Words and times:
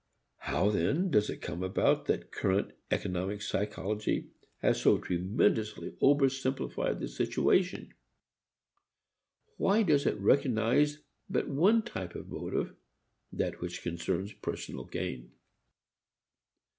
How 0.39 0.71
then 0.71 1.11
does 1.11 1.29
it 1.29 1.43
come 1.43 1.61
about 1.61 2.07
that 2.07 2.31
current 2.31 2.71
economic 2.89 3.39
psychology 3.43 4.31
has 4.57 4.81
so 4.81 4.97
tremendously 4.97 5.91
oversimplified 6.01 6.99
the 6.99 7.07
situation? 7.07 7.93
Why 9.57 9.83
does 9.83 10.07
it 10.07 10.17
recognize 10.17 10.97
but 11.29 11.49
one 11.49 11.83
type 11.83 12.15
of 12.15 12.29
motive, 12.29 12.75
that 13.31 13.61
which 13.61 13.83
concerns 13.83 14.33
personal 14.33 14.85
gain. 14.85 15.33